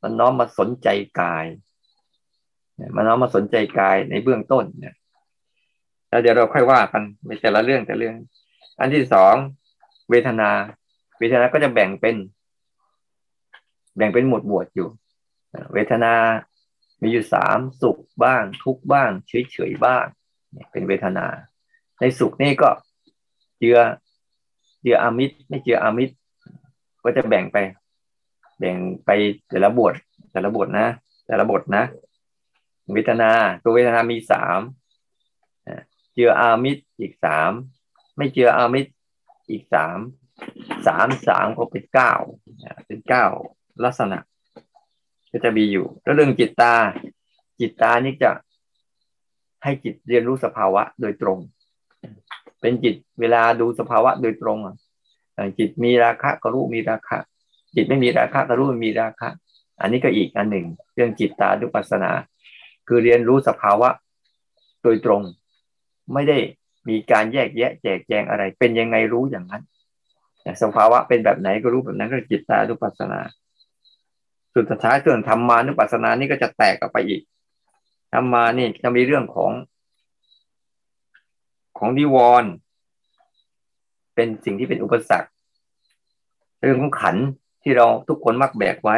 [0.02, 0.88] มันน้อมมาสนใจ
[1.20, 1.46] กาย
[2.96, 4.94] มันน้อมมาสนใจกายในเบื้องต้นเนี่ย
[6.11, 8.14] แล้วเดี๋ยวเราค่อยว่ากันไม่แต่ละเรื่องแต่เรื่อง
[8.81, 9.35] อันที่สอง
[10.11, 10.51] เวทนา
[11.18, 12.16] เวทนาก็จะแบ่งเป็น
[13.96, 14.88] แบ่งเป็นหมวดบวดอยู่
[15.75, 16.14] เวทนา
[17.03, 20.05] มีอยู่สามสุขบ้าง ทุกบ้างเฉยเฉยบ้าง
[20.73, 21.27] เป็นเวทนา
[22.01, 22.70] ในสุขนี่ก็
[23.59, 23.79] เจือ
[24.83, 26.14] เจืออามิตรไม่เจืออามิตร
[27.03, 27.57] ก็จะแบ่งไป
[28.59, 29.11] แบ่งไป
[29.51, 29.94] แต่ละบท
[30.33, 30.88] แต่ละบทนะ
[31.27, 31.85] แต่ละบทนะ
[32.92, 33.31] เวทนา
[33.62, 34.59] ตัวเวทนามีสาม
[36.14, 37.51] เจืออามิตรอีกสาม
[38.16, 38.92] ไม่เจืออามิตร
[39.51, 39.99] อีกสาม
[40.87, 42.12] สามสามก็เป็นเก้า
[42.87, 43.27] เป็นเก้า
[43.85, 44.18] ลักษณะ
[45.31, 46.75] ก็จะมีอยู่ แล้วเรื่องจิตตา
[47.61, 48.31] จิตตานี่จะ
[49.64, 51.38] ให้จิตเรียนรู้สภาวะโดยตรง
[52.61, 54.77] เป็นจิตเวลาดูสภาวะโดยตรงอะ
[55.59, 57.18] จิตมีราคะก็รู้มีราคะ
[57.75, 59.29] จิตไม่มีราคะก็รู้มีราคะ
[59.81, 62.12] อันนี้ก็อีกอันหนึ่ง เรื่องจิตตาดุปัสนา
[62.88, 63.88] คือเรียนรู้สภาวะ
[64.83, 65.23] โดยตรง
[66.14, 66.38] ไม่ได้
[66.88, 69.62] มีการแยกแยะ แจกแจงอะไร เป็นยังไงรู้อย่างนั้น
[70.62, 73.20] สภาวะเป็นแบบไหนก็รู้แบบนั้นก็จิตตานุปัสสนา
[74.55, 77.23] สุดท้ายส่วนธรรมานุปัสสนานี่ก็จะแตกออกไปอีก
[78.12, 79.53] ธรรมานี่จะมีเรื่องของ
[81.79, 82.51] ของนิวรณ์
[84.14, 85.31] เป็นสิ่งที่เป็นอุปสรรค
[86.62, 87.16] เรื่องของขัน
[87.62, 88.96] ที่เราทุกคนมักแบกไว้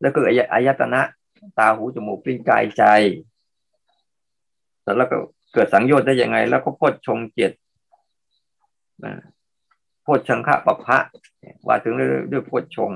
[0.00, 0.18] แล้วก็
[0.52, 1.00] อายตนะ
[1.58, 2.84] ตาหูจมูกลิ้นกายใจ
[4.98, 5.16] แล้วก็
[5.52, 7.52] เกิดสังโยชน์ได้ยังไง แล้วก็พดชงเจต
[9.04, 9.14] นะ
[10.06, 10.98] พดชังคะปัพพะ
[11.66, 11.94] ว่าถึง
[12.32, 12.90] ด้วยพดชง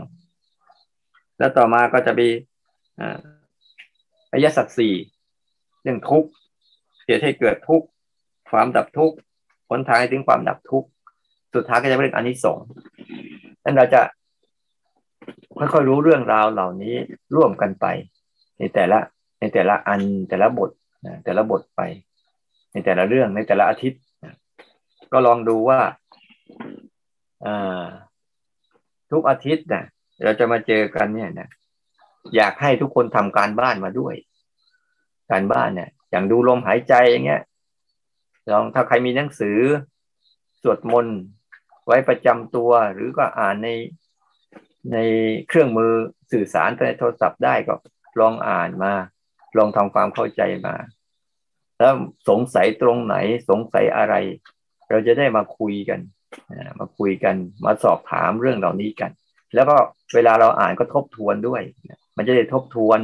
[1.39, 2.29] แล้วต่อมาก็จะมี
[4.33, 4.95] อายสัตสี่
[5.83, 6.31] เรื่องทุกข์
[7.05, 7.87] เหตุให้เกิดทุกข์
[8.51, 9.17] ความดับทุกข์
[9.69, 10.89] ผลท้างถึงความดับทุกข์
[11.55, 12.67] สุดท้ายก็จะเป็นอนิสงส์
[13.65, 14.01] นั้นเราจะ
[15.59, 16.95] ค่อยๆรู้เรื่องราวเหล่านี้
[17.37, 17.87] ร่วมกันไป
[18.59, 18.99] ในแต่ละ
[19.41, 20.71] ในแต่ละอันแต่ละบท
[21.25, 21.81] แต่ละบทไป
[22.75, 24.01] ในแต่ละเรื่องในแต่ละอาทิตย์
[25.13, 25.81] ก็ลองดูว่า
[29.11, 29.85] ทุกอาทิตย์นะ
[30.25, 31.49] เราจะมาเจอกันเนี่ยนะ
[32.37, 34.15] อยากให้ทุกคนทำการบ้านมาด้วย
[35.31, 37.43] การบ้านเนี่ย อย่างดูลมหายใจอย่างเงี้ย
[38.51, 39.59] ลองถ้าใครมีหนังสือ
[40.63, 41.19] สวดมนต์
[41.87, 43.69] ไว้ประจำตัว หรือก็อ่านใน
[44.93, 44.99] ใน
[45.49, 45.93] เครื่องมือ
[46.33, 47.75] สื่อสารในโทรศัพท์ได้ก็
[48.21, 48.93] ลองอ่านมา
[49.59, 50.75] ลองทำความเข้าใจมา
[51.79, 51.93] แล้ว
[52.29, 53.17] สงสัยตรงไหน
[53.51, 54.15] สงสัยอะไร
[54.91, 56.01] เราจะได้มาคุยกัน
[56.81, 57.35] มาคุยกัน
[57.65, 59.11] มาสอบถามเรื่องเหล่านี้กัน
[59.55, 59.77] แล้วก็
[60.15, 61.63] เวลาเราอ่านก็ทบทวนด้วย
[62.17, 63.01] มันจะได้ทบทวน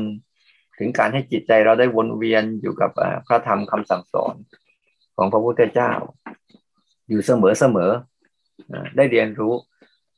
[0.78, 2.90] ถึงการให้จิตใจเราได้วนเวียนอยู่กับ
[3.26, 4.35] พระธรรมคำสั่งสอน
[5.16, 5.92] ของพระพุทธเจ้า
[7.09, 7.90] อยู่เสมอเสมอ
[8.96, 9.52] ได้เรียนรู้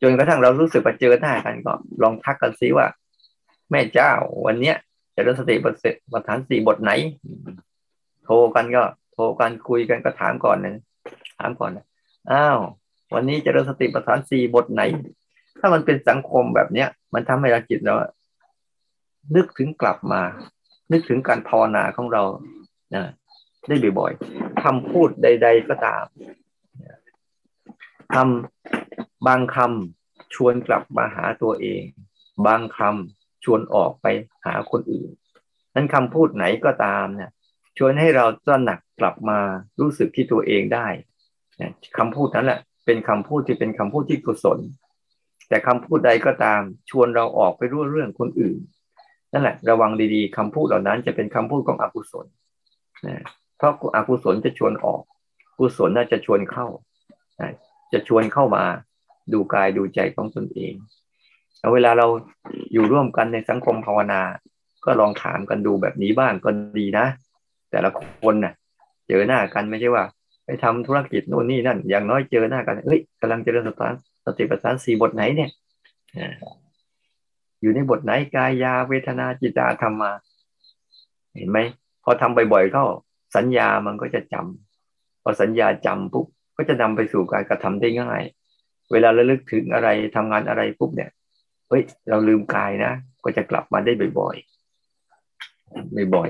[0.03, 2.87] จนกระทั่งเรารู้สึกประเจอหน้ากันก็ลองทักกันซิว่า
[3.71, 4.13] แม่เจ้า
[4.47, 4.77] วันเนี้ย
[5.15, 5.55] จะเริ่มสติ
[6.13, 6.93] ปัฏฐานสี่บทไหน
[8.25, 10.83] โทรกันก็ โทรกันคุยกันก็ถามก่อนนะ
[11.39, 11.87] ถามก่อนนะ
[12.33, 12.59] อ้าว
[13.15, 14.83] วันนี้จะริ่มสติปัฏฐานสี่บทไหน
[15.61, 17.95] ถ้ามันเป็นสังคมแบบเนี้ย มันทำให้เราจิตเรา
[19.35, 20.23] นึกถึงกลับมา
[20.93, 22.23] นึกถึงการภาวนาของเรา
[22.95, 23.03] นะ
[23.69, 26.05] ได้บ่อยๆคำพูดใด ๆ ก็ตาม
[28.15, 31.83] คำบางคำชวนกลับมาหาตัวเอง
[32.47, 34.07] บางคำชวนออกไป
[34.47, 35.11] หาคนอื่น
[35.75, 37.31] นั้นคำพูดไหนก็ตามเนี่ย
[37.79, 39.39] ชวนให้เราตระหนักกลับมา
[39.81, 40.87] รู้สึกที่ตัวเองได้
[41.99, 44.59] คำพูดนั้นแหละเป็นคำพูดที่เป็นคำพูดที่กุศล
[45.49, 48.59] แต่คำพูดใดก็ตามชวนเราออกไปรู้เรื่องคนอื่น
[49.33, 52.27] นั่นแหละ ระวังดีๆคำพูดเหล่านั้นจะเป็นคำพูดของอกุศล
[53.07, 53.23] นะ
[53.59, 55.03] เพราะอกุศลจะชวนออก
[55.59, 56.67] กุศลน่าจะชวนเข้า
[57.93, 58.65] จะชวนเข้ามา
[59.33, 60.75] ดูกายดูใจของตนเอง
[61.73, 62.07] เวลาเรา
[62.73, 64.21] อยู่ร่วมกันในสังคมภาวนา
[64.85, 67.07] ก็ลองถามกันดูแบบนี้บ้างก็ดีนะ
[67.73, 67.91] แต่ละ
[68.23, 68.55] คนน่ะ
[69.09, 70.05] เจอหน้ากันไม่ใช่ว่า
[70.45, 73.89] ไปทำธุรกิจโน่นนี่นั่น อย่างน้อยเจอหน้ากันเฮ้ยกำลังเจริญสติ
[74.27, 75.51] สติปัฏฐานสี่บทไหนเนี่ย
[77.61, 80.13] อยู่ในบทไหนกายาเวทนาจิตาธรรมา
[81.37, 81.59] เห็นไหม
[82.05, 82.85] พอทำบ่อยๆเข้า
[83.37, 88.23] สัญญามันก็จะจำพอสัญญาจำปุ๊บก็จะนำไปสู่การกระทำได้ง่าย
[88.93, 91.11] เวลาระลึกถึงอะไรทำงานอะไรปุ๊บเนี่ย
[91.69, 92.93] เฮ้ย เราลืมกายนะ
[93.25, 96.29] ก็จะกลับมาได้บ่อยๆบ่อย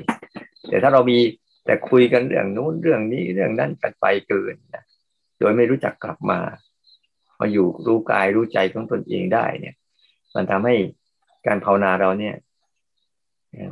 [0.68, 1.18] แต่ถ้าเรามี
[1.64, 4.84] แต่คุยกันเรื่องนู้นเรื่องนี้เรื่องนั้นกันไปเกินนะ
[5.38, 6.40] โดยไม่รู้จักกลับมา
[7.40, 9.74] มาอยู่รู้กายรู้ใจของตนเองได้เนี่ย
[10.34, 10.74] มันทำให้
[11.46, 12.34] การภาวนาเราเนี่ย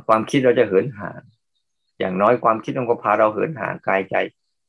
[0.07, 1.21] ความคิดเราจะเหินห่าง
[1.99, 4.15] อย่างน้อยความคิดมันก็พาเราเหินห่างกายใจ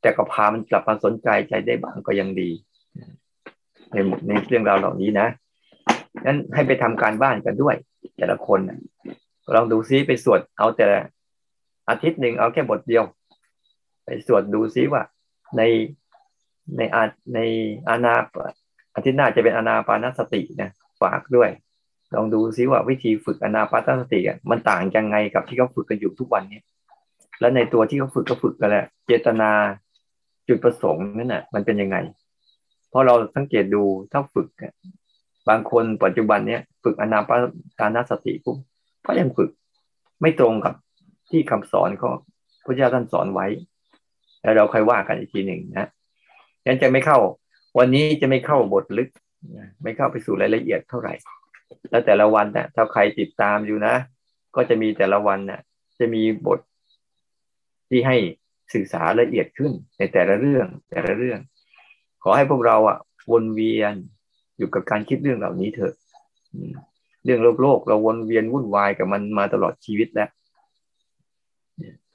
[0.02, 2.50] แต่ก็พามันกลับมาสนใจใจได้บ้างก็ยังดี
[3.92, 5.26] ในในเรื่องราวเหล่านี้นะ
[6.26, 7.76] นั้นให้ไปทำการบ้านกันด้วย
[8.16, 8.60] แต่ละคน
[9.54, 10.86] ลองดูซิไปสวดเอาแต่
[11.88, 13.04] อาทิตย์หนึ่งเอาแค่บทเดียว
[14.04, 15.02] ไปสวดดูซิว่า
[15.56, 15.62] ใน
[16.76, 17.02] ในอา
[17.34, 17.38] ใน
[17.88, 18.14] อานา
[18.94, 21.50] อาทิตย์หน้าจะเป็นอานาปานสตินะฝากด้วย
[22.14, 26.60] ลองดูซิว่าวิธีฝึกอานาปานสติมันต่างยังไงกับที่เขาฝึกกันอยู่ทุกวันนี้
[27.40, 29.50] และในตัวที่เขาฝึกก็ฝึกกันแหละเจตนา
[30.48, 31.96] จุดประสงค์นั่นน่ะ มันเป็นยังไง
[32.88, 34.48] เพราะเราสังเกตดูถ้าฝึก
[35.48, 38.56] บางคนปัจจุบันเนี้ยฝึกอนาปานสติปุ๊บ
[39.06, 39.50] ก็ยังฝึก
[40.20, 40.74] ไม่ตรงกับ
[41.32, 42.10] ที่คำสอนก็
[42.64, 43.46] พระเจ้าท่านสอนไว้
[44.42, 45.86] แล้วเราค่อยว่ากันอีกทีหนึ่งนะ
[46.66, 47.18] ยังจะไม่เข้า
[47.78, 49.08] วันนี้จะไม่เข้าบทลึก
[49.82, 51.14] ไม่เข้าไปสู่รายละเอียดเท่าไหร่
[51.90, 53.94] แล้วแต่ละวันนะถ้าใครติดตามอยู่นะ
[54.56, 55.60] ก็จะมีแต่ละวันนะ
[55.98, 56.60] จะมีบท
[57.88, 58.16] ที่ให้
[58.74, 61.40] ศึกษาละเอียดขึ้นในแต่ละเรื่องแต่ละเรื่อง
[62.22, 62.98] ขอให้พวกเราอะ
[63.32, 63.94] วนเวียน
[64.58, 65.94] อยู่กับการคิดเรื่องเหล่านี้เถอะ
[67.24, 70.28] เรื่องโลกโลกเราวนเวียนวุ่นวายกับมันมาตลอดชีวิตแล้ว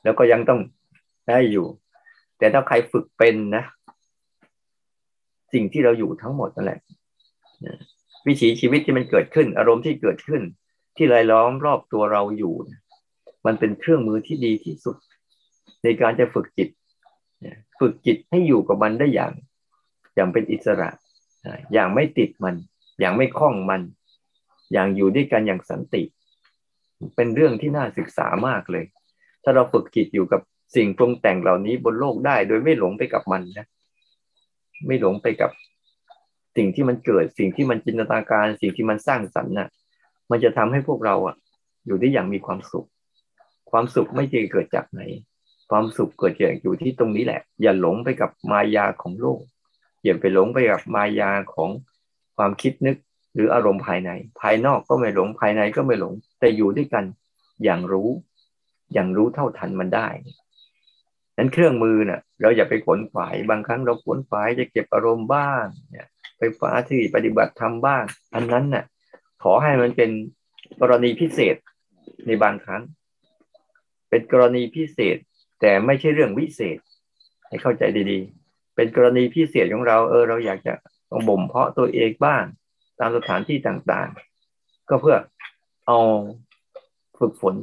[0.08, 0.60] แล้วก็ยังต้อง
[1.30, 1.68] ได้อยู่
[2.38, 3.64] แต่ถ้าใครฝึกเป็นนะ
[5.54, 6.80] สิ่งที่เราอยู่ทั้งหมดนั่นแหละ
[8.28, 10.42] วิถีชีวิตที่มันเกิดขึ้น อารมณ์ที่เกิดขึ้น
[10.98, 12.54] ที่รายล้อมรอบตัวเราอยู่
[13.46, 14.96] มันเป็นเครื่องมือที่ดีที่สุด
[15.84, 16.70] ในการจะฝึกจิต
[17.80, 19.32] ฝึกจิตให้อยู่กับมันได้อย่าง
[20.16, 20.90] อย่างเป็นอิสระ
[21.74, 22.56] อย่างไม่ติดมัน
[23.00, 23.82] อย่างไม่คล้องมัน
[24.74, 26.04] อย่างอยู่ด้วยกันอย่างสันติ
[27.16, 28.86] เป็นเรื่องที่น่าศึกษามากเลย
[29.50, 30.42] ถ้าเราฝึกจิตอยู่กับ
[30.76, 33.66] สิ่งปรุงแต่งเหล่านี้บนโลกได้ โดยไม่หลงไปกับมันนะ
[34.88, 35.52] ไม่หลงไปกับ
[36.58, 39.70] สิ่งที่มันเกิด สิ่งที่มันจินตนาการ สิ่งที่มันสร้างสรรค์น่ะ
[40.32, 41.36] มันจะทำให้พวกเราอะ
[41.86, 42.88] อยู่ได้อย่างมีความสุข
[43.72, 45.02] ความสุขไม่ใช่เกิดจากไหน
[45.70, 49.40] ความสุขเกิดจากอยู่ที่ตรงนี้แหละ อย่าหลงไปกับมายาของโลก
[50.04, 51.70] อย่าไปหลงไปกับมายาของ
[52.38, 52.98] ความคิดนึก
[53.34, 57.06] หรืออารมณ์ภายใน ภายนอกก็ไม่หลงภายในก็ไม่หลง แต่อยู่ด้วยกัน
[57.64, 58.10] อย่างรู้
[58.94, 60.08] อย่างรู้เท่าทันมันได้
[61.38, 68.04] นั้นเครื่องมือเนะ่ะ เราอย่าไปขนฝายบางครั้งเราขนฝายจะเก็บอารมณ์บ้างเนี่ยไปฟ้าที่ปฏิบัติทำบ้าง
[68.36, 68.86] อันนั้นนะ่ะ
[69.44, 70.12] ขอให้มันเป็น
[70.82, 71.56] กรณีพิเศษ
[72.26, 72.84] ในบางครั้ง
[74.10, 75.18] เป็นกรณีพิเศษ
[75.62, 76.78] แต่ไม่ใช่เรื่องวิเศษ
[77.48, 80.74] ให้เข้าใจดีๆ เป็นกรณีพิเศษของเราเออ เราอยากจะ
[81.12, 82.44] ต้องบ่มเพาะตัวเองบ้าง
[83.00, 85.18] ตามสถานที่ต่างๆ ก็เพื่อ
[85.88, 86.00] เอา
[87.20, 87.56] ฝึกฝน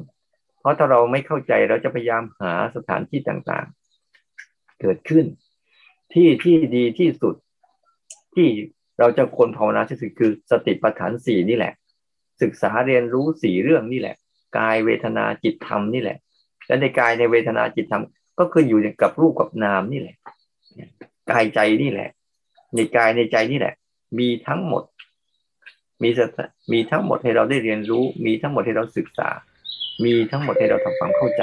[0.65, 5.25] เพราะถ้าเราไม่เข้าใจเราจะพยายามหาสถานที่ต่างๆ เกิดขึ้น
[6.13, 7.35] ที่ที่ดีที่สุด
[8.35, 8.49] ที่
[8.99, 11.73] เราจะคนภาวนาที่สุดคือสติปัฏฐานสี่นี่แหละ
[12.43, 14.17] ศึกษาเรียนรู้สี่เรื่องนี่แหละ
[14.59, 16.19] กายเวทนาจิตธรรมนี่แหละ
[16.67, 18.05] และในกายในเวทนาจิตธรรม
[18.39, 20.17] ก็คืออยู่กับรูปกับนามนี่แหละ
[21.31, 22.11] กายใจนี่แหละ
[22.75, 23.75] ในกายในใจนี่แหละ
[24.19, 24.83] มีทั้งหมด
[26.03, 26.09] มี
[26.73, 29.29] มีทั้งหมดให้เราได้เรียนรู้ มีทั้งหมดให้เราศึกษา
[30.03, 31.43] มีทั้งหมดให้เราทำความเข้าใจ